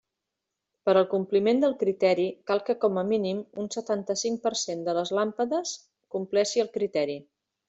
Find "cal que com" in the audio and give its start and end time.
2.51-2.97